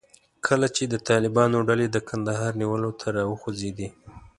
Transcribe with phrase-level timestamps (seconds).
[0.47, 3.87] کله چې د طالبانو ډلې د کندهار نیولو ته راوخوځېدې.